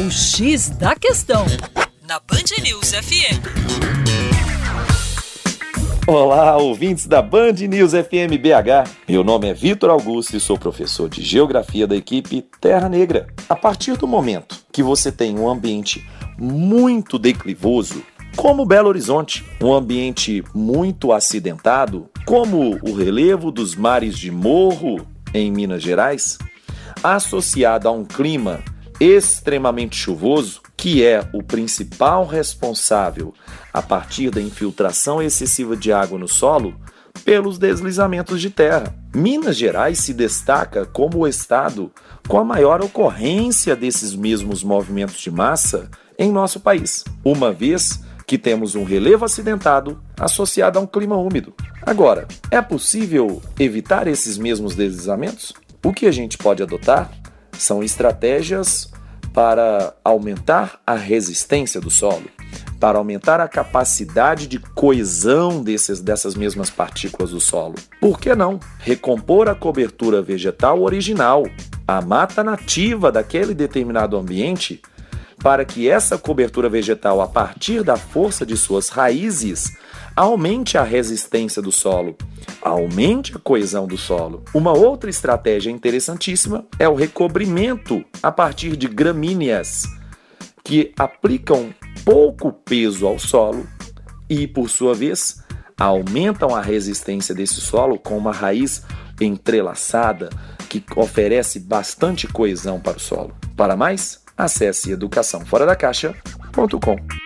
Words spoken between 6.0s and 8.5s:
Olá, ouvintes da Band News FM